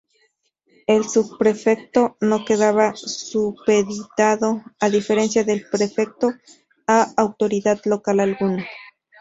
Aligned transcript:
El 0.87 1.07
subprefecto 1.07 2.17
no 2.21 2.43
quedaba 2.43 2.93
supeditado, 2.95 4.63
a 4.79 4.89
diferencia 4.89 5.43
del 5.43 5.63
prefecto, 5.69 6.31
a 6.87 7.13
autoridad 7.17 7.79
local 7.85 8.19
alguna. 8.19 8.65